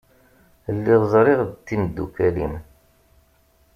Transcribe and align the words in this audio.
Lliɣ 0.75 1.01
ẓriɣ 1.13 1.39
d 1.45 1.51
timdukal-im. 1.67 2.53